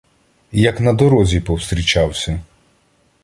[0.51, 2.39] Як на дорозі повстрічався